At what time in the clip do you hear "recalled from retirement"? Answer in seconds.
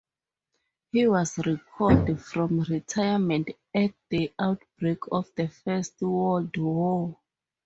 1.37-3.49